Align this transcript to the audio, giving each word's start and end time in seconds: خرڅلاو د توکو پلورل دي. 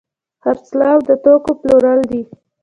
خرڅلاو 0.43 0.97
د 1.07 1.09
توکو 1.23 1.51
پلورل 1.59 2.01
دي. 2.11 2.21